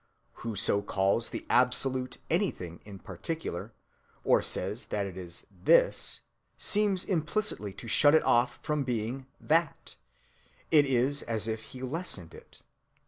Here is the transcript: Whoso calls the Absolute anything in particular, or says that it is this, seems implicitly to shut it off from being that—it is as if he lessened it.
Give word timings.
Whoso 0.41 0.81
calls 0.81 1.29
the 1.29 1.45
Absolute 1.47 2.17
anything 2.27 2.79
in 2.85 2.97
particular, 2.97 3.71
or 4.23 4.41
says 4.41 4.85
that 4.87 5.05
it 5.05 5.15
is 5.15 5.45
this, 5.51 6.21
seems 6.57 7.03
implicitly 7.05 7.71
to 7.73 7.87
shut 7.87 8.15
it 8.15 8.23
off 8.23 8.57
from 8.63 8.83
being 8.83 9.27
that—it 9.39 9.95
is 10.87 11.21
as 11.21 11.47
if 11.47 11.65
he 11.65 11.83
lessened 11.83 12.33
it. 12.33 12.63